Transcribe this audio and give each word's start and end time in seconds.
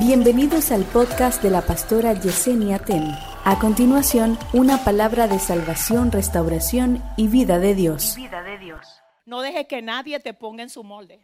Bienvenidos 0.00 0.72
al 0.72 0.84
podcast 0.84 1.42
de 1.42 1.50
la 1.50 1.60
pastora 1.60 2.14
Yesenia 2.14 2.78
Ten. 2.78 3.14
A 3.44 3.58
continuación, 3.58 4.38
una 4.54 4.82
palabra 4.82 5.28
de 5.28 5.38
salvación, 5.38 6.10
restauración 6.10 7.04
y 7.18 7.28
vida 7.28 7.58
de 7.58 7.74
Dios. 7.74 8.14
vida 8.16 8.42
de 8.42 8.56
Dios. 8.56 8.80
No 9.26 9.42
dejes 9.42 9.66
que 9.66 9.82
nadie 9.82 10.18
te 10.18 10.32
ponga 10.32 10.62
en 10.62 10.70
su 10.70 10.82
molde. 10.82 11.20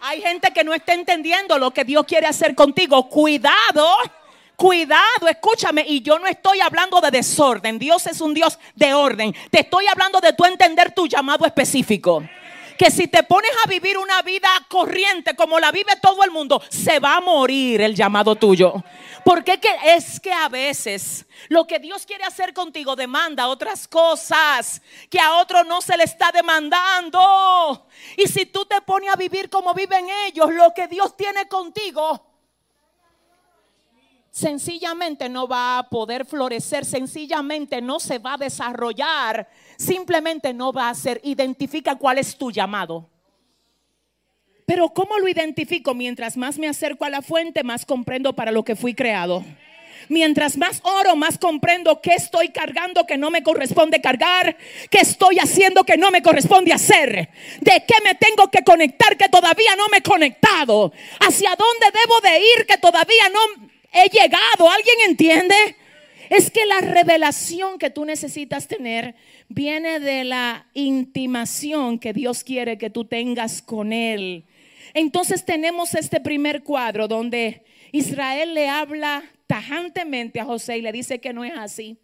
Hay 0.00 0.22
gente 0.22 0.50
que 0.54 0.64
no 0.64 0.72
está 0.72 0.94
entendiendo 0.94 1.58
lo 1.58 1.72
que 1.72 1.84
Dios 1.84 2.06
quiere 2.06 2.26
hacer 2.26 2.54
contigo. 2.54 3.06
Cuidado, 3.10 3.86
cuidado, 4.56 5.28
escúchame. 5.28 5.84
Y 5.86 6.00
yo 6.00 6.18
no 6.18 6.26
estoy 6.26 6.60
hablando 6.60 7.02
de 7.02 7.10
desorden. 7.10 7.78
Dios 7.78 8.06
es 8.06 8.22
un 8.22 8.32
Dios 8.32 8.58
de 8.74 8.94
orden. 8.94 9.34
Te 9.50 9.60
estoy 9.60 9.88
hablando 9.88 10.22
de 10.22 10.32
tú 10.32 10.46
entender 10.46 10.94
tu 10.94 11.06
llamado 11.06 11.44
específico 11.44 12.22
que 12.78 12.90
si 12.90 13.08
te 13.08 13.22
pones 13.22 13.50
a 13.64 13.68
vivir 13.68 13.98
una 13.98 14.22
vida 14.22 14.48
corriente 14.68 15.34
como 15.36 15.60
la 15.60 15.72
vive 15.72 15.92
todo 16.00 16.24
el 16.24 16.30
mundo, 16.30 16.62
se 16.68 16.98
va 16.98 17.16
a 17.16 17.20
morir 17.20 17.80
el 17.80 17.94
llamado 17.94 18.36
tuyo. 18.36 18.74
Porque 19.24 19.60
es 19.84 20.18
que 20.18 20.32
a 20.32 20.48
veces 20.48 21.26
lo 21.48 21.66
que 21.66 21.78
Dios 21.78 22.06
quiere 22.06 22.24
hacer 22.24 22.52
contigo 22.52 22.96
demanda 22.96 23.48
otras 23.48 23.86
cosas 23.86 24.82
que 25.08 25.20
a 25.20 25.36
otro 25.36 25.64
no 25.64 25.80
se 25.80 25.96
le 25.96 26.04
está 26.04 26.32
demandando. 26.32 27.86
Y 28.16 28.26
si 28.26 28.46
tú 28.46 28.64
te 28.64 28.80
pones 28.80 29.10
a 29.12 29.16
vivir 29.16 29.48
como 29.48 29.74
viven 29.74 30.06
ellos, 30.26 30.52
lo 30.52 30.72
que 30.74 30.88
Dios 30.88 31.16
tiene 31.16 31.46
contigo, 31.46 32.31
sencillamente 34.32 35.28
no 35.28 35.46
va 35.46 35.78
a 35.78 35.88
poder 35.90 36.24
florecer, 36.24 36.86
sencillamente 36.86 37.82
no 37.82 38.00
se 38.00 38.18
va 38.18 38.34
a 38.34 38.38
desarrollar, 38.38 39.46
simplemente 39.76 40.54
no 40.54 40.72
va 40.72 40.88
a 40.88 40.94
ser. 40.94 41.20
Identifica 41.22 41.96
cuál 41.96 42.18
es 42.18 42.36
tu 42.36 42.50
llamado. 42.50 43.08
Pero 44.66 44.88
¿cómo 44.88 45.18
lo 45.18 45.28
identifico? 45.28 45.94
Mientras 45.94 46.36
más 46.36 46.58
me 46.58 46.66
acerco 46.66 47.04
a 47.04 47.10
la 47.10 47.20
fuente, 47.20 47.62
más 47.62 47.84
comprendo 47.84 48.32
para 48.32 48.50
lo 48.50 48.64
que 48.64 48.74
fui 48.74 48.94
creado. 48.94 49.44
Mientras 50.08 50.56
más 50.56 50.80
oro, 50.82 51.14
más 51.14 51.36
comprendo 51.36 52.00
que 52.00 52.14
estoy 52.14 52.48
cargando 52.48 53.06
que 53.06 53.18
no 53.18 53.30
me 53.30 53.42
corresponde 53.42 54.00
cargar, 54.00 54.56
que 54.90 54.98
estoy 54.98 55.38
haciendo 55.38 55.84
que 55.84 55.96
no 55.96 56.10
me 56.10 56.22
corresponde 56.22 56.72
hacer, 56.72 57.28
de 57.60 57.84
qué 57.86 57.94
me 58.02 58.14
tengo 58.14 58.50
que 58.50 58.64
conectar 58.64 59.16
que 59.16 59.28
todavía 59.28 59.76
no 59.76 59.88
me 59.90 59.98
he 59.98 60.02
conectado, 60.02 60.92
hacia 61.20 61.50
dónde 61.50 61.98
debo 62.00 62.20
de 62.20 62.38
ir 62.38 62.66
que 62.66 62.78
todavía 62.78 63.28
no 63.32 63.71
he 63.92 64.08
llegado. 64.08 64.70
¿Alguien 64.70 64.96
entiende? 65.08 65.54
Es 66.30 66.50
que 66.50 66.64
la 66.64 66.80
revelación 66.80 67.78
que 67.78 67.90
tú 67.90 68.04
necesitas 68.04 68.66
tener 68.66 69.14
viene 69.48 70.00
de 70.00 70.24
la 70.24 70.66
intimación 70.72 71.98
que 71.98 72.12
Dios 72.12 72.42
quiere 72.42 72.78
que 72.78 72.90
tú 72.90 73.04
tengas 73.04 73.60
con 73.60 73.92
Él. 73.92 74.46
Entonces 74.94 75.44
tenemos 75.44 75.94
este 75.94 76.20
primer 76.20 76.62
cuadro 76.62 77.06
donde 77.06 77.64
Israel 77.92 78.54
le 78.54 78.68
habla 78.68 79.24
tajantemente 79.46 80.40
a 80.40 80.44
José 80.44 80.78
y 80.78 80.82
le 80.82 80.92
dice 80.92 81.20
que 81.20 81.32
no 81.32 81.44
es 81.44 81.52
así. 81.54 81.98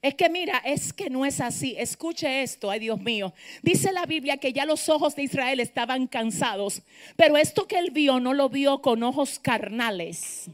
Es 0.00 0.14
que 0.14 0.30
mira, 0.30 0.62
es 0.64 0.92
que 0.92 1.10
no 1.10 1.26
es 1.26 1.40
así. 1.40 1.74
Escuche 1.76 2.42
esto, 2.42 2.70
ay 2.70 2.80
Dios 2.80 3.00
mío. 3.00 3.34
Dice 3.62 3.92
la 3.92 4.06
Biblia 4.06 4.36
que 4.36 4.52
ya 4.52 4.64
los 4.64 4.88
ojos 4.88 5.16
de 5.16 5.24
Israel 5.24 5.60
estaban 5.60 6.06
cansados, 6.06 6.82
pero 7.16 7.36
esto 7.36 7.66
que 7.66 7.78
él 7.78 7.90
vio 7.90 8.20
no 8.20 8.32
lo 8.32 8.48
vio 8.48 8.80
con 8.80 9.02
ojos 9.02 9.38
carnales. 9.38 10.48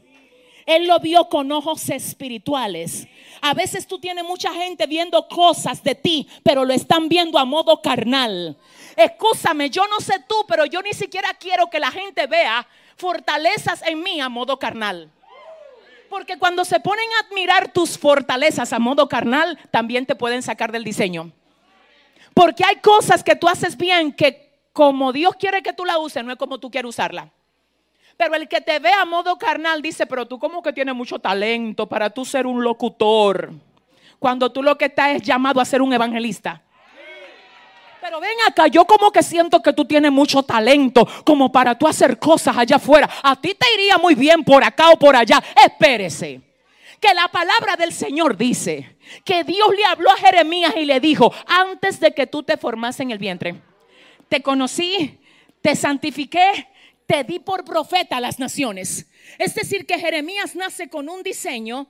Él 0.65 0.87
lo 0.87 0.99
vio 0.99 1.29
con 1.29 1.51
ojos 1.51 1.89
espirituales. 1.89 3.07
A 3.41 3.53
veces 3.53 3.87
tú 3.87 3.99
tienes 3.99 4.23
mucha 4.23 4.53
gente 4.53 4.87
viendo 4.87 5.27
cosas 5.27 5.83
de 5.83 5.95
ti, 5.95 6.27
pero 6.43 6.63
lo 6.65 6.73
están 6.73 7.09
viendo 7.09 7.37
a 7.37 7.45
modo 7.45 7.81
carnal. 7.81 8.57
Escúchame, 8.95 9.69
yo 9.69 9.85
no 9.87 9.99
sé 9.99 10.23
tú, 10.27 10.35
pero 10.47 10.65
yo 10.65 10.81
ni 10.81 10.93
siquiera 10.93 11.29
quiero 11.39 11.69
que 11.69 11.79
la 11.79 11.91
gente 11.91 12.27
vea 12.27 12.65
fortalezas 12.95 13.81
en 13.83 14.01
mí 14.01 14.21
a 14.21 14.29
modo 14.29 14.57
carnal. 14.59 15.11
Porque 16.09 16.37
cuando 16.37 16.63
se 16.63 16.79
ponen 16.79 17.05
a 17.17 17.25
admirar 17.25 17.73
tus 17.73 17.97
fortalezas 17.97 18.71
a 18.71 18.79
modo 18.79 19.09
carnal, 19.09 19.59
también 19.71 20.05
te 20.05 20.15
pueden 20.15 20.43
sacar 20.43 20.71
del 20.71 20.83
diseño. 20.83 21.31
Porque 22.33 22.63
hay 22.63 22.77
cosas 22.77 23.23
que 23.23 23.35
tú 23.35 23.47
haces 23.47 23.75
bien 23.75 24.13
que 24.13 24.53
como 24.73 25.11
Dios 25.11 25.35
quiere 25.35 25.61
que 25.61 25.73
tú 25.73 25.85
la 25.85 25.99
uses, 25.99 26.23
no 26.23 26.31
es 26.31 26.37
como 26.37 26.59
tú 26.59 26.69
quieres 26.71 26.89
usarla. 26.89 27.31
Pero 28.17 28.35
el 28.35 28.47
que 28.47 28.61
te 28.61 28.79
ve 28.79 28.91
a 28.91 29.05
modo 29.05 29.37
carnal 29.37 29.81
dice, 29.81 30.05
pero 30.05 30.27
tú 30.27 30.39
como 30.39 30.61
que 30.61 30.73
tienes 30.73 30.95
mucho 30.95 31.19
talento 31.19 31.87
para 31.87 32.09
tú 32.09 32.25
ser 32.25 32.45
un 32.45 32.63
locutor. 32.63 33.51
Cuando 34.19 34.51
tú 34.51 34.63
lo 34.63 34.77
que 34.77 34.85
estás 34.85 35.15
es 35.15 35.21
llamado 35.21 35.59
a 35.59 35.65
ser 35.65 35.81
un 35.81 35.91
evangelista. 35.91 36.61
Pero 37.99 38.19
ven 38.19 38.37
acá, 38.47 38.67
yo 38.67 38.85
como 38.85 39.11
que 39.11 39.23
siento 39.23 39.61
que 39.61 39.71
tú 39.71 39.85
tienes 39.85 40.11
mucho 40.11 40.43
talento 40.43 41.07
como 41.25 41.51
para 41.51 41.77
tú 41.77 41.87
hacer 41.87 42.19
cosas 42.19 42.57
allá 42.57 42.75
afuera. 42.75 43.09
A 43.23 43.39
ti 43.39 43.55
te 43.55 43.65
iría 43.73 43.97
muy 43.97 44.13
bien 44.13 44.43
por 44.43 44.63
acá 44.63 44.89
o 44.89 44.99
por 44.99 45.15
allá. 45.15 45.41
Espérese. 45.65 46.41
Que 46.99 47.13
la 47.13 47.27
palabra 47.29 47.75
del 47.77 47.93
Señor 47.93 48.37
dice 48.37 48.97
que 49.23 49.43
Dios 49.43 49.69
le 49.75 49.85
habló 49.85 50.09
a 50.11 50.17
Jeremías 50.17 50.73
y 50.77 50.85
le 50.85 50.99
dijo, 50.99 51.33
antes 51.47 51.99
de 51.99 52.13
que 52.13 52.27
tú 52.27 52.43
te 52.43 52.57
formas 52.57 52.99
en 52.99 53.11
el 53.11 53.17
vientre, 53.17 53.55
te 54.29 54.41
conocí, 54.41 55.19
te 55.61 55.75
santifiqué 55.75 56.67
te 57.05 57.23
di 57.23 57.39
por 57.39 57.65
profeta 57.65 58.17
a 58.17 58.21
las 58.21 58.39
naciones. 58.39 59.07
Es 59.37 59.55
decir, 59.55 59.85
que 59.85 59.99
Jeremías 59.99 60.55
nace 60.55 60.89
con 60.89 61.09
un 61.09 61.23
diseño, 61.23 61.87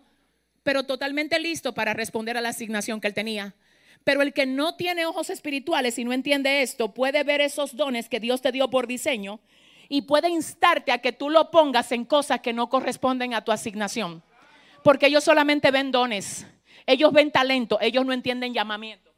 pero 0.63 0.83
totalmente 0.83 1.39
listo 1.39 1.73
para 1.73 1.93
responder 1.93 2.37
a 2.37 2.41
la 2.41 2.49
asignación 2.49 3.01
que 3.01 3.07
él 3.07 3.13
tenía. 3.13 3.55
Pero 4.03 4.21
el 4.21 4.33
que 4.33 4.45
no 4.45 4.75
tiene 4.75 5.05
ojos 5.05 5.29
espirituales 5.29 5.97
y 5.97 6.03
no 6.03 6.13
entiende 6.13 6.61
esto, 6.61 6.93
puede 6.93 7.23
ver 7.23 7.41
esos 7.41 7.75
dones 7.75 8.09
que 8.09 8.19
Dios 8.19 8.41
te 8.41 8.51
dio 8.51 8.69
por 8.69 8.87
diseño 8.87 9.39
y 9.87 10.03
puede 10.03 10.29
instarte 10.29 10.91
a 10.91 10.97
que 10.97 11.11
tú 11.11 11.29
lo 11.29 11.51
pongas 11.51 11.91
en 11.91 12.05
cosas 12.05 12.41
que 12.41 12.53
no 12.53 12.69
corresponden 12.69 13.33
a 13.33 13.43
tu 13.43 13.51
asignación. 13.51 14.23
Porque 14.83 15.07
ellos 15.07 15.23
solamente 15.23 15.71
ven 15.71 15.91
dones, 15.91 16.45
ellos 16.85 17.13
ven 17.13 17.31
talento, 17.31 17.79
ellos 17.79 18.05
no 18.05 18.11
entienden 18.11 18.53
llamamiento. 18.53 19.11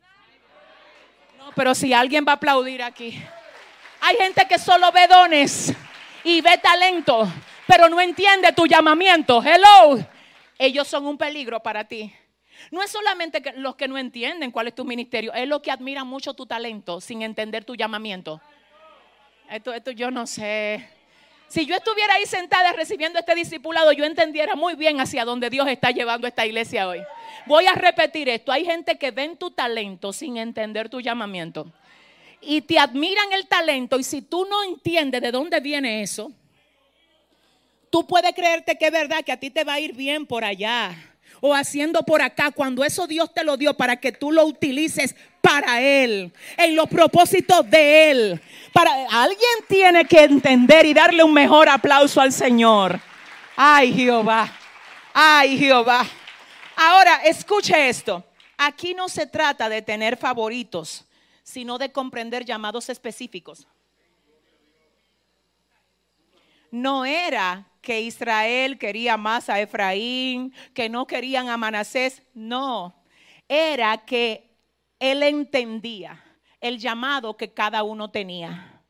No, 1.37 1.51
pero 1.55 1.73
si 1.73 1.93
alguien 1.93 2.25
va 2.27 2.33
a 2.33 2.35
aplaudir 2.35 2.83
aquí. 2.83 3.19
Hay 4.01 4.17
gente 4.17 4.45
que 4.47 4.59
solo 4.59 4.91
ve 4.91 5.07
dones 5.07 5.73
y 6.25 6.41
ve 6.41 6.57
talento, 6.57 7.31
pero 7.67 7.87
no 7.87 8.01
entiende 8.01 8.51
tu 8.51 8.65
llamamiento. 8.65 9.41
Hello. 9.41 10.03
Ellos 10.57 10.87
son 10.87 11.05
un 11.05 11.17
peligro 11.17 11.61
para 11.61 11.83
ti. 11.85 12.11
No 12.71 12.81
es 12.81 12.89
solamente 12.89 13.43
los 13.57 13.75
que 13.75 13.87
no 13.87 13.97
entienden 13.97 14.49
cuál 14.51 14.67
es 14.67 14.75
tu 14.75 14.83
ministerio, 14.85 15.31
es 15.33 15.47
lo 15.47 15.61
que 15.61 15.69
admira 15.69 16.03
mucho 16.03 16.33
tu 16.33 16.47
talento 16.47 16.99
sin 16.99 17.21
entender 17.21 17.63
tu 17.63 17.75
llamamiento. 17.75 18.41
Esto, 19.51 19.71
esto 19.71 19.91
yo 19.91 20.09
no 20.09 20.25
sé. 20.25 20.89
Si 21.47 21.67
yo 21.67 21.75
estuviera 21.75 22.15
ahí 22.15 22.25
sentada 22.25 22.73
recibiendo 22.73 23.19
este 23.19 23.35
discipulado, 23.35 23.91
yo 23.91 24.03
entendiera 24.03 24.55
muy 24.55 24.73
bien 24.73 24.99
hacia 24.99 25.25
dónde 25.25 25.51
Dios 25.51 25.67
está 25.67 25.91
llevando 25.91 26.25
esta 26.25 26.43
iglesia 26.43 26.87
hoy. 26.87 27.03
Voy 27.45 27.67
a 27.67 27.73
repetir 27.73 28.29
esto. 28.29 28.51
Hay 28.51 28.65
gente 28.65 28.97
que 28.97 29.11
ven 29.11 29.37
tu 29.37 29.51
talento 29.51 30.11
sin 30.11 30.37
entender 30.37 30.89
tu 30.89 31.01
llamamiento 31.01 31.71
y 32.41 32.61
te 32.61 32.79
admiran 32.79 33.31
el 33.33 33.47
talento 33.47 33.99
y 33.99 34.03
si 34.03 34.21
tú 34.21 34.45
no 34.45 34.63
entiendes 34.63 35.21
de 35.21 35.31
dónde 35.31 35.59
viene 35.59 36.01
eso, 36.01 36.31
tú 37.89 38.05
puedes 38.05 38.33
creerte 38.33 38.77
que 38.77 38.87
es 38.87 38.91
verdad 38.91 39.23
que 39.23 39.31
a 39.31 39.39
ti 39.39 39.49
te 39.49 39.63
va 39.63 39.73
a 39.73 39.79
ir 39.79 39.93
bien 39.93 40.25
por 40.25 40.43
allá 40.43 40.95
o 41.41 41.53
haciendo 41.53 42.03
por 42.03 42.21
acá 42.21 42.51
cuando 42.51 42.83
eso 42.83 43.07
Dios 43.07 43.33
te 43.33 43.43
lo 43.43 43.57
dio 43.57 43.75
para 43.75 43.97
que 43.97 44.11
tú 44.11 44.31
lo 44.31 44.45
utilices 44.45 45.15
para 45.41 45.79
Él, 45.81 46.33
en 46.57 46.75
los 46.75 46.89
propósitos 46.89 47.69
de 47.69 48.11
Él. 48.11 48.41
Para, 48.73 48.91
alguien 49.11 49.39
tiene 49.67 50.05
que 50.05 50.23
entender 50.23 50.85
y 50.85 50.93
darle 50.93 51.23
un 51.23 51.33
mejor 51.33 51.69
aplauso 51.69 52.19
al 52.19 52.31
Señor. 52.31 52.99
Ay 53.55 53.93
Jehová, 53.93 54.51
ay 55.13 55.57
Jehová. 55.57 56.05
Ahora, 56.75 57.21
escuche 57.23 57.87
esto. 57.87 58.23
Aquí 58.57 58.93
no 58.93 59.07
se 59.07 59.27
trata 59.27 59.69
de 59.69 59.81
tener 59.81 60.17
favoritos 60.17 61.04
sino 61.45 61.77
de 61.77 61.91
comprender 61.91 62.43
llamados 62.43 62.89
específicos. 62.89 63.67
No 66.71 67.05
era 67.05 67.67
que 67.81 68.01
Israel 68.01 68.79
quería 68.79 69.15
más 69.15 69.47
a 69.47 69.61
Efraín, 69.61 70.53
que 70.73 70.89
no 70.89 71.05
querían 71.05 71.47
a 71.47 71.55
Manasés, 71.55 72.23
no, 72.33 72.95
era 73.47 73.95
que 73.99 74.49
él 74.99 75.21
entendía 75.21 76.21
el 76.59 76.79
llamado 76.79 77.37
que 77.37 77.53
cada 77.53 77.83
uno 77.83 78.09
tenía. 78.09 78.81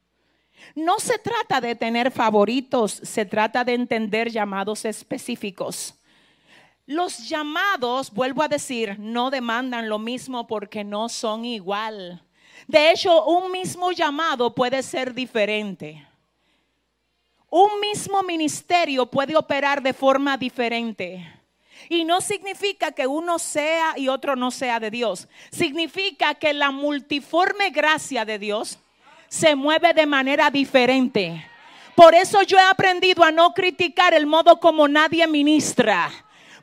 No 0.76 0.98
se 0.98 1.20
trata 1.20 1.60
de 1.60 1.76
tener 1.76 2.10
favoritos, 2.10 2.94
se 3.04 3.26
trata 3.26 3.66
de 3.66 3.74
entender 3.74 4.32
llamados 4.32 4.86
específicos. 4.86 5.94
Los 6.86 7.28
llamados, 7.28 8.12
vuelvo 8.12 8.44
a 8.44 8.48
decir, 8.48 8.98
no 8.98 9.30
demandan 9.30 9.90
lo 9.90 10.00
mismo 10.00 10.48
porque 10.48 10.86
no 10.86 11.10
son 11.10 11.44
igual. 11.44 12.26
De 12.68 12.92
hecho, 12.92 13.26
un 13.26 13.52
mismo 13.52 13.92
llamado 13.92 14.54
puede 14.54 14.82
ser 14.82 15.14
diferente. 15.14 16.06
Un 17.50 17.80
mismo 17.80 18.24
ministerio 18.24 19.06
puede 19.06 19.36
operar 19.36 19.82
de 19.82 19.94
forma 19.94 20.36
diferente. 20.38 21.32
Y 21.90 22.04
no 22.04 22.20
significa 22.22 22.92
que 22.92 23.06
uno 23.06 23.38
sea 23.38 23.94
y 23.98 24.08
otro 24.08 24.36
no 24.36 24.50
sea 24.50 24.80
de 24.80 24.90
Dios. 24.90 25.28
Significa 25.52 26.34
que 26.34 26.54
la 26.54 26.72
multiforme 26.72 27.70
gracia 27.70 28.26
de 28.26 28.40
Dios 28.40 28.80
se 29.28 29.56
mueve 29.56 29.94
de 29.94 30.06
manera 30.06 30.50
diferente. 30.50 31.46
Por 31.96 32.16
eso 32.16 32.42
yo 32.42 32.58
he 32.58 32.64
aprendido 32.64 33.24
a 33.24 33.32
no 33.32 33.54
criticar 33.54 34.14
el 34.14 34.26
modo 34.26 34.60
como 34.60 34.88
nadie 34.88 35.28
ministra. 35.28 36.12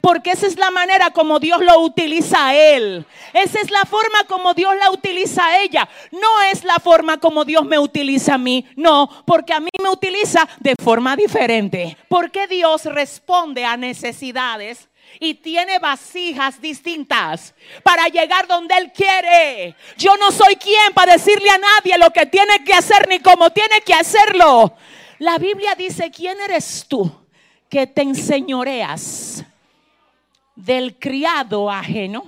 Porque 0.02 0.32
esa 0.32 0.48
es 0.48 0.58
la 0.58 0.72
manera 0.72 1.12
como 1.12 1.38
Dios 1.38 1.60
lo 1.60 1.78
utiliza 1.78 2.48
a 2.48 2.56
él. 2.56 3.06
Esa 3.32 3.60
es 3.60 3.70
la 3.70 3.84
forma 3.84 4.24
como 4.26 4.52
Dios 4.52 4.74
la 4.76 4.90
utiliza 4.90 5.46
a 5.46 5.62
ella. 5.62 5.88
No 6.10 6.42
es 6.50 6.64
la 6.64 6.80
forma 6.80 7.18
como 7.18 7.44
Dios 7.44 7.64
me 7.64 7.78
utiliza 7.78 8.34
a 8.34 8.38
mí. 8.38 8.66
No, 8.74 9.08
porque 9.24 9.52
a 9.52 9.60
mí 9.60 9.70
me 9.80 9.88
utiliza 9.88 10.48
de 10.58 10.74
forma 10.82 11.14
diferente. 11.14 11.96
Porque 12.08 12.48
Dios 12.48 12.84
responde 12.86 13.64
a 13.64 13.76
necesidades 13.76 14.88
y 15.20 15.34
tiene 15.34 15.78
vasijas 15.78 16.60
distintas 16.60 17.54
para 17.84 18.08
llegar 18.08 18.48
donde 18.48 18.76
Él 18.76 18.90
quiere. 18.92 19.76
Yo 19.96 20.16
no 20.16 20.32
soy 20.32 20.56
quien 20.56 20.92
para 20.94 21.12
decirle 21.12 21.48
a 21.48 21.58
nadie 21.58 21.96
lo 21.96 22.10
que 22.10 22.26
tiene 22.26 22.64
que 22.64 22.74
hacer 22.74 23.06
ni 23.08 23.20
cómo 23.20 23.50
tiene 23.50 23.80
que 23.82 23.94
hacerlo. 23.94 24.74
La 25.20 25.38
Biblia 25.38 25.76
dice, 25.76 26.10
¿quién 26.10 26.40
eres 26.40 26.86
tú 26.88 27.08
que 27.68 27.86
te 27.86 28.02
enseñoreas 28.02 29.44
del 30.64 30.98
criado 30.98 31.70
ajeno? 31.70 32.24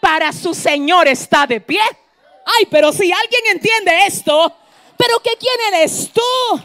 Para 0.00 0.32
su 0.32 0.54
Señor 0.54 1.08
está 1.08 1.46
de 1.46 1.60
pie. 1.60 1.82
Ay, 2.44 2.66
pero 2.70 2.92
si 2.92 3.12
alguien 3.12 3.42
entiende 3.52 4.06
esto, 4.06 4.54
pero 4.96 5.20
que 5.20 5.36
quién 5.38 5.74
eres 5.74 6.10
tú 6.12 6.62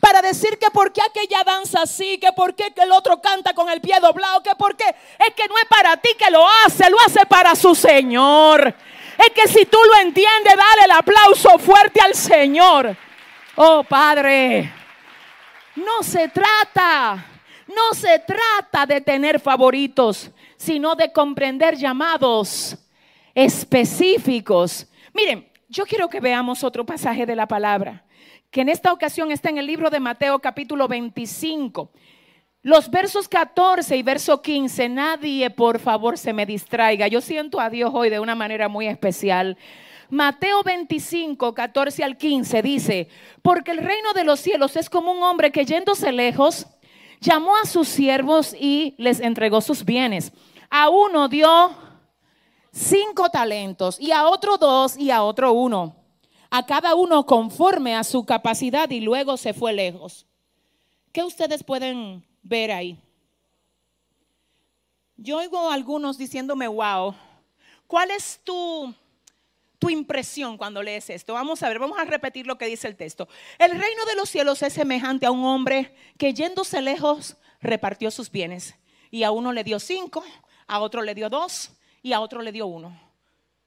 para 0.00 0.22
decir 0.22 0.58
que 0.58 0.70
por 0.70 0.92
qué 0.92 1.00
aquella 1.02 1.42
danza 1.44 1.82
así, 1.82 2.18
que 2.18 2.32
por 2.32 2.54
qué 2.54 2.72
el 2.76 2.92
otro 2.92 3.20
canta 3.20 3.54
con 3.54 3.68
el 3.68 3.80
pie 3.80 3.98
doblado, 4.00 4.42
que 4.42 4.54
por 4.56 4.76
qué 4.76 4.84
es 4.84 5.34
que 5.34 5.48
no 5.48 5.58
es 5.58 5.64
para 5.66 5.96
ti 5.96 6.10
que 6.18 6.30
lo 6.30 6.46
hace, 6.64 6.88
lo 6.90 6.96
hace 7.00 7.26
para 7.26 7.54
su 7.54 7.74
Señor. 7.74 8.74
Es 9.18 9.30
que 9.30 9.48
si 9.48 9.66
tú 9.66 9.78
lo 9.84 9.96
entiendes, 10.00 10.54
dale 10.56 10.84
el 10.84 10.90
aplauso 10.92 11.58
fuerte 11.58 12.00
al 12.00 12.14
Señor. 12.14 12.96
Oh 13.56 13.82
Padre, 13.84 14.72
no 15.76 16.02
se 16.02 16.28
trata, 16.28 17.24
no 17.66 17.94
se 17.94 18.18
trata 18.20 18.86
de 18.86 19.00
tener 19.00 19.40
favoritos, 19.40 20.30
sino 20.56 20.94
de 20.94 21.12
comprender 21.12 21.76
llamados 21.76 22.76
específicos. 23.34 24.86
Miren, 25.12 25.48
yo 25.68 25.84
quiero 25.84 26.08
que 26.08 26.20
veamos 26.20 26.64
otro 26.64 26.86
pasaje 26.86 27.26
de 27.26 27.36
la 27.36 27.46
palabra 27.46 28.06
que 28.50 28.62
en 28.62 28.68
esta 28.68 28.92
ocasión 28.92 29.30
está 29.30 29.50
en 29.50 29.58
el 29.58 29.66
libro 29.66 29.90
de 29.90 30.00
Mateo 30.00 30.38
capítulo 30.38 30.88
25. 30.88 31.90
Los 32.62 32.90
versos 32.90 33.28
14 33.28 33.96
y 33.96 34.02
verso 34.02 34.40
15, 34.40 34.88
nadie 34.88 35.50
por 35.50 35.78
favor 35.78 36.18
se 36.18 36.32
me 36.32 36.46
distraiga. 36.46 37.06
Yo 37.06 37.20
siento 37.20 37.60
a 37.60 37.70
Dios 37.70 37.90
hoy 37.92 38.08
de 38.08 38.18
una 38.18 38.34
manera 38.34 38.68
muy 38.68 38.88
especial. 38.88 39.56
Mateo 40.08 40.62
25, 40.62 41.54
14 41.54 42.02
al 42.02 42.16
15 42.16 42.62
dice, 42.62 43.08
porque 43.42 43.72
el 43.72 43.78
reino 43.78 44.12
de 44.14 44.24
los 44.24 44.40
cielos 44.40 44.76
es 44.76 44.88
como 44.88 45.12
un 45.12 45.22
hombre 45.22 45.52
que 45.52 45.64
yéndose 45.64 46.10
lejos, 46.12 46.66
llamó 47.20 47.56
a 47.56 47.66
sus 47.66 47.88
siervos 47.88 48.54
y 48.58 48.94
les 48.98 49.20
entregó 49.20 49.60
sus 49.60 49.84
bienes. 49.84 50.32
A 50.70 50.88
uno 50.88 51.28
dio 51.28 51.74
cinco 52.72 53.28
talentos 53.30 54.00
y 54.00 54.12
a 54.12 54.26
otro 54.26 54.58
dos 54.58 54.96
y 54.96 55.10
a 55.10 55.22
otro 55.22 55.52
uno 55.52 56.06
a 56.50 56.64
cada 56.64 56.94
uno 56.94 57.26
conforme 57.26 57.94
a 57.94 58.04
su 58.04 58.24
capacidad 58.24 58.88
y 58.90 59.00
luego 59.00 59.36
se 59.36 59.52
fue 59.52 59.72
lejos. 59.72 60.26
¿Qué 61.12 61.22
ustedes 61.22 61.62
pueden 61.62 62.24
ver 62.42 62.72
ahí? 62.72 62.98
Yo 65.16 65.38
oigo 65.38 65.70
a 65.70 65.74
algunos 65.74 66.18
diciéndome, 66.18 66.68
wow, 66.68 67.14
¿cuál 67.86 68.10
es 68.10 68.40
tu, 68.44 68.94
impresión 69.90 70.56
cuando 70.56 70.82
lees 70.82 71.10
esto? 71.10 71.34
Vamos 71.34 71.62
a 71.62 71.68
ver, 71.68 71.78
vamos 71.78 71.98
a 71.98 72.04
repetir 72.04 72.46
lo 72.46 72.58
que 72.58 72.66
dice 72.66 72.88
el 72.88 72.96
texto. 72.96 73.28
El 73.58 73.70
reino 73.70 74.04
de 74.04 74.14
los 74.14 74.28
cielos 74.28 74.62
es 74.62 74.72
semejante 74.72 75.26
a 75.26 75.30
un 75.30 75.44
hombre 75.44 75.94
que 76.18 76.34
yéndose 76.34 76.82
lejos 76.82 77.36
repartió 77.60 78.10
sus 78.10 78.30
bienes. 78.30 78.74
Y 79.10 79.22
a 79.22 79.30
uno 79.30 79.52
le 79.52 79.64
dio 79.64 79.78
cinco, 79.78 80.24
a 80.66 80.80
otro 80.80 81.02
le 81.02 81.14
dio 81.14 81.28
dos 81.28 81.72
y 82.02 82.12
a 82.12 82.20
otro 82.20 82.42
le 82.42 82.52
dio 82.52 82.66
uno. 82.66 82.98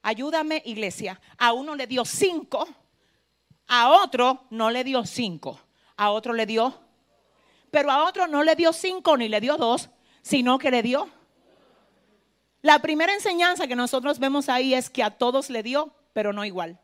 Ayúdame, 0.02 0.62
iglesia. 0.66 1.20
A 1.38 1.54
uno 1.54 1.76
le 1.76 1.88
dio 1.88 2.06
cinco, 2.06 2.68
a 3.68 3.90
otro 3.90 4.46
no 4.50 4.72
le 4.72 4.84
dio 4.84 5.06
cinco, 5.06 5.60
a 5.96 6.12
otro 6.12 6.34
le 6.34 6.46
dio, 6.46 6.80
pero 7.72 7.92
a 7.92 8.08
otro 8.08 8.28
no 8.28 8.44
le 8.44 8.56
dio 8.56 8.74
cinco 8.74 9.18
ni 9.18 9.30
le 9.30 9.42
dio 9.42 9.58
dos, 9.58 9.90
sino 10.22 10.58
que 10.58 10.72
le 10.72 10.82
dio. 10.82 11.10
La 12.62 12.80
primera 12.80 13.14
enseñanza 13.14 13.68
que 13.68 13.76
nosotros 13.76 14.20
vemos 14.20 14.50
ahí 14.50 14.74
es 14.74 14.90
que 14.90 15.04
a 15.04 15.12
todos 15.12 15.50
le 15.50 15.64
dio, 15.64 15.94
pero 16.14 16.34
no 16.34 16.46
igual. 16.46 16.80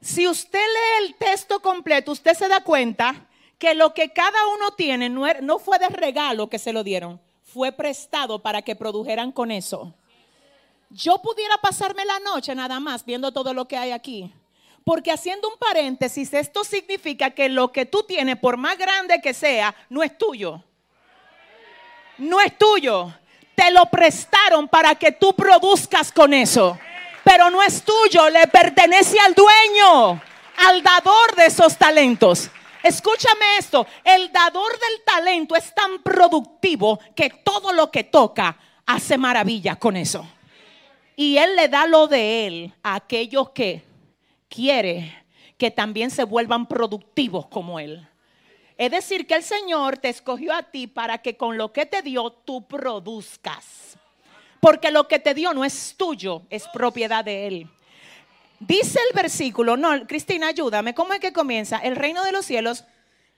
Si 0.00 0.26
usted 0.26 0.58
lee 0.58 1.06
el 1.06 1.14
texto 1.16 1.60
completo, 1.60 2.12
usted 2.12 2.32
se 2.34 2.48
da 2.48 2.62
cuenta 2.62 3.26
que 3.58 3.74
lo 3.74 3.92
que 3.92 4.12
cada 4.12 4.46
uno 4.56 4.70
tiene 4.70 5.08
no, 5.10 5.58
fue 5.58 5.78
de 5.78 5.88
regalo 5.88 6.48
que 6.48 6.58
se 6.58 6.72
lo 6.72 6.82
dieron, 6.82 7.20
fue 7.42 7.72
prestado 7.72 8.38
para 8.38 8.62
que 8.62 8.76
produjeran 8.76 9.32
con 9.32 9.50
eso. 9.50 9.94
Yo 10.90 11.18
pudiera 11.18 11.58
pasarme 11.58 12.04
la 12.04 12.20
noche 12.20 12.54
nada 12.54 12.80
más 12.80 13.04
viendo 13.04 13.32
todo 13.32 13.52
lo 13.52 13.68
que 13.68 13.76
hay 13.76 13.90
aquí. 13.90 14.32
Porque 14.82 15.12
haciendo 15.12 15.48
un 15.48 15.58
paréntesis, 15.58 16.32
esto 16.32 16.64
significa 16.64 17.30
que 17.30 17.50
lo 17.50 17.72
que 17.72 17.84
tú 17.84 18.04
tienes, 18.04 18.38
por 18.38 18.56
más 18.56 18.78
grande 18.78 19.20
que 19.20 19.34
sea, 19.34 19.74
no 19.90 20.02
es 20.02 20.16
tuyo. 20.16 20.64
No 22.18 22.40
es 22.40 22.56
tuyo. 22.58 23.12
Te 23.54 23.70
lo 23.70 23.86
prestaron 23.86 24.68
para 24.68 24.94
que 24.94 25.12
tú 25.12 25.34
produzcas 25.34 26.12
con 26.12 26.32
eso. 26.32 26.78
Pero 27.24 27.50
no 27.50 27.62
es 27.62 27.82
tuyo, 27.82 28.30
le 28.30 28.46
pertenece 28.46 29.18
al 29.20 29.34
dueño, 29.34 30.22
al 30.66 30.82
dador 30.82 31.34
de 31.36 31.46
esos 31.46 31.76
talentos. 31.76 32.50
Escúchame 32.82 33.58
esto, 33.58 33.86
el 34.04 34.32
dador 34.32 34.72
del 34.72 35.04
talento 35.04 35.56
es 35.56 35.74
tan 35.74 36.02
productivo 36.02 36.98
que 37.14 37.28
todo 37.28 37.72
lo 37.72 37.90
que 37.90 38.04
toca 38.04 38.56
hace 38.86 39.18
maravilla 39.18 39.76
con 39.76 39.96
eso. 39.96 40.26
Y 41.16 41.36
él 41.36 41.56
le 41.56 41.68
da 41.68 41.86
lo 41.86 42.06
de 42.06 42.46
él 42.46 42.74
a 42.82 42.94
aquellos 42.94 43.50
que 43.50 43.84
quiere 44.48 45.26
que 45.58 45.70
también 45.70 46.10
se 46.10 46.24
vuelvan 46.24 46.66
productivos 46.66 47.46
como 47.48 47.78
él. 47.78 48.07
Es 48.78 48.92
decir, 48.92 49.26
que 49.26 49.34
el 49.34 49.42
Señor 49.42 49.98
te 49.98 50.08
escogió 50.08 50.54
a 50.54 50.62
ti 50.62 50.86
para 50.86 51.18
que 51.18 51.36
con 51.36 51.58
lo 51.58 51.72
que 51.72 51.84
te 51.84 52.00
dio 52.00 52.30
tú 52.30 52.66
produzcas. 52.66 53.98
Porque 54.60 54.92
lo 54.92 55.08
que 55.08 55.18
te 55.18 55.34
dio 55.34 55.52
no 55.52 55.64
es 55.64 55.96
tuyo, 55.96 56.42
es 56.48 56.66
propiedad 56.68 57.24
de 57.24 57.48
Él. 57.48 57.70
Dice 58.60 59.00
el 59.08 59.16
versículo, 59.16 59.76
no, 59.76 60.06
Cristina, 60.06 60.48
ayúdame, 60.48 60.94
¿cómo 60.94 61.12
es 61.12 61.20
que 61.20 61.32
comienza? 61.32 61.78
El 61.78 61.96
reino 61.96 62.22
de 62.24 62.32
los 62.32 62.44
cielos 62.44 62.84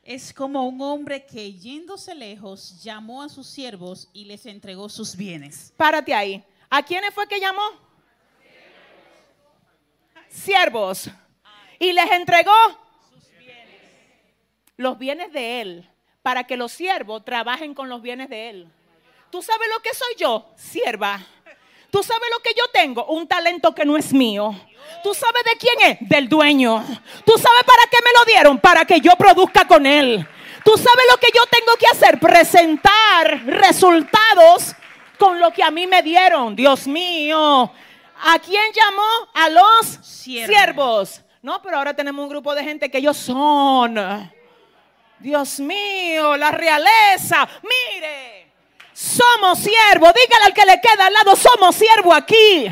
es 0.02 0.32
como 0.34 0.66
un 0.66 0.80
hombre 0.82 1.24
que 1.24 1.52
yéndose 1.54 2.14
lejos 2.14 2.82
llamó 2.82 3.22
a 3.22 3.28
sus 3.28 3.46
siervos 3.46 4.08
y 4.12 4.26
les 4.26 4.44
entregó 4.44 4.88
sus 4.88 5.16
bienes. 5.16 5.72
Párate 5.76 6.12
ahí. 6.12 6.44
¿A 6.68 6.82
quiénes 6.82 7.14
fue 7.14 7.26
que 7.26 7.40
llamó? 7.40 7.62
Siervos. 10.28 11.10
Y 11.78 11.92
les 11.92 12.10
entregó. 12.12 12.52
Los 14.80 14.98
bienes 14.98 15.30
de 15.34 15.60
él, 15.60 15.90
para 16.22 16.44
que 16.44 16.56
los 16.56 16.72
siervos 16.72 17.22
trabajen 17.22 17.74
con 17.74 17.90
los 17.90 18.00
bienes 18.00 18.30
de 18.30 18.48
él. 18.48 18.68
¿Tú 19.30 19.42
sabes 19.42 19.68
lo 19.68 19.82
que 19.82 19.92
soy 19.92 20.14
yo? 20.16 20.46
Sierva. 20.56 21.20
¿Tú 21.90 22.02
sabes 22.02 22.30
lo 22.34 22.42
que 22.42 22.54
yo 22.56 22.64
tengo? 22.72 23.04
Un 23.04 23.28
talento 23.28 23.74
que 23.74 23.84
no 23.84 23.98
es 23.98 24.10
mío. 24.14 24.58
¿Tú 25.02 25.12
sabes 25.12 25.44
de 25.44 25.58
quién 25.58 25.74
es? 25.82 26.08
Del 26.08 26.30
dueño. 26.30 26.82
¿Tú 27.26 27.32
sabes 27.32 27.62
para 27.66 27.90
qué 27.90 27.98
me 28.02 28.18
lo 28.18 28.24
dieron? 28.24 28.58
Para 28.58 28.86
que 28.86 29.02
yo 29.02 29.12
produzca 29.18 29.68
con 29.68 29.84
él. 29.84 30.26
¿Tú 30.64 30.70
sabes 30.78 31.04
lo 31.10 31.18
que 31.18 31.28
yo 31.34 31.42
tengo 31.50 31.76
que 31.78 31.86
hacer? 31.86 32.18
Presentar 32.18 33.44
resultados 33.44 34.74
con 35.18 35.38
lo 35.40 35.50
que 35.50 35.62
a 35.62 35.70
mí 35.70 35.86
me 35.86 36.02
dieron. 36.02 36.56
Dios 36.56 36.86
mío. 36.86 37.70
¿A 38.22 38.38
quién 38.38 38.72
llamó? 38.72 39.30
A 39.34 39.50
los 39.50 40.06
siervos. 40.06 41.20
No, 41.42 41.60
pero 41.60 41.76
ahora 41.76 41.92
tenemos 41.92 42.22
un 42.22 42.30
grupo 42.30 42.54
de 42.54 42.64
gente 42.64 42.90
que 42.90 42.96
ellos 42.96 43.18
son. 43.18 43.98
Dios 45.20 45.60
mío, 45.60 46.36
la 46.36 46.50
realeza. 46.50 47.48
Mire. 47.62 48.50
Somos 48.92 49.58
siervos. 49.58 50.12
Dígale 50.12 50.44
al 50.46 50.54
que 50.54 50.64
le 50.64 50.80
queda 50.80 51.06
al 51.06 51.12
lado, 51.12 51.36
somos 51.36 51.74
siervos 51.76 52.14
aquí. 52.14 52.66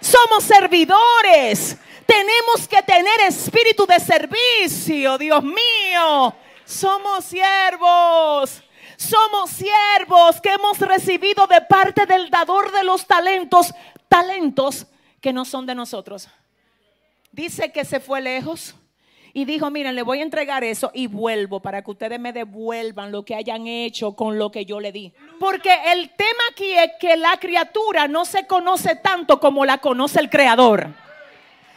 Somos 0.00 0.44
servidores. 0.44 1.76
Tenemos 2.06 2.66
que 2.68 2.82
tener 2.82 3.20
espíritu 3.28 3.86
de 3.86 4.00
servicio, 4.00 5.16
Dios 5.16 5.42
mío. 5.42 6.34
Somos 6.64 7.24
siervos. 7.24 8.62
Somos 8.96 9.50
siervos 9.50 10.40
que 10.42 10.50
hemos 10.50 10.78
recibido 10.78 11.46
de 11.46 11.62
parte 11.62 12.04
del 12.04 12.28
dador 12.28 12.70
de 12.72 12.84
los 12.84 13.06
talentos, 13.06 13.72
talentos 14.08 14.86
que 15.22 15.32
no 15.32 15.46
son 15.46 15.64
de 15.64 15.74
nosotros. 15.74 16.28
Dice 17.32 17.72
que 17.72 17.84
se 17.86 18.00
fue 18.00 18.20
lejos 18.20 18.74
y 19.32 19.44
dijo, 19.44 19.70
miren, 19.70 19.94
le 19.94 20.02
voy 20.02 20.20
a 20.20 20.22
entregar 20.22 20.64
eso 20.64 20.90
y 20.94 21.06
vuelvo 21.06 21.60
para 21.60 21.82
que 21.82 21.90
ustedes 21.90 22.18
me 22.18 22.32
devuelvan 22.32 23.12
lo 23.12 23.24
que 23.24 23.34
hayan 23.34 23.66
hecho 23.66 24.12
con 24.12 24.38
lo 24.38 24.50
que 24.50 24.64
yo 24.64 24.80
le 24.80 24.92
di. 24.92 25.12
Porque 25.38 25.72
el 25.92 26.10
tema 26.10 26.42
aquí 26.50 26.72
es 26.72 26.90
que 26.98 27.16
la 27.16 27.36
criatura 27.38 28.08
no 28.08 28.24
se 28.24 28.46
conoce 28.46 28.96
tanto 28.96 29.38
como 29.38 29.64
la 29.64 29.78
conoce 29.78 30.20
el 30.20 30.30
creador. 30.30 30.88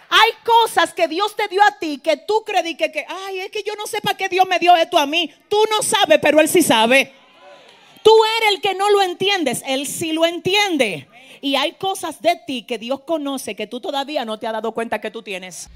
Hay 0.09 0.31
cosas 0.43 0.93
que 0.93 1.07
Dios 1.07 1.35
te 1.35 1.47
dio 1.47 1.61
a 1.63 1.79
ti 1.79 1.97
que 1.97 2.17
tú 2.17 2.43
crees 2.45 2.77
que, 2.77 2.91
que, 2.91 3.05
ay, 3.07 3.39
es 3.39 3.51
que 3.51 3.63
yo 3.63 3.73
no 3.75 3.87
sé 3.87 3.99
para 4.01 4.17
qué 4.17 4.29
Dios 4.29 4.47
me 4.47 4.59
dio 4.59 4.75
esto 4.75 4.97
a 4.97 5.05
mí. 5.05 5.31
Tú 5.49 5.57
no 5.71 5.81
sabes, 5.81 6.19
pero 6.21 6.39
Él 6.39 6.47
sí 6.47 6.61
sabe. 6.61 7.13
Tú 8.03 8.11
eres 8.37 8.55
el 8.55 8.61
que 8.61 8.75
no 8.75 8.89
lo 8.89 9.01
entiendes, 9.01 9.63
Él 9.65 9.87
sí 9.87 10.11
lo 10.11 10.25
entiende. 10.25 11.07
Y 11.41 11.55
hay 11.55 11.73
cosas 11.73 12.21
de 12.21 12.39
ti 12.45 12.63
que 12.63 12.77
Dios 12.77 13.01
conoce 13.01 13.55
que 13.55 13.67
tú 13.67 13.79
todavía 13.79 14.23
no 14.23 14.37
te 14.39 14.47
has 14.47 14.53
dado 14.53 14.71
cuenta 14.71 15.01
que 15.01 15.09
tú 15.09 15.23
tienes. 15.23 15.69